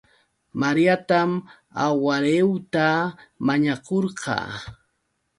Mariatam 0.61 1.31
awhariieuta 1.85 2.85
mañakurqaa 3.45 4.47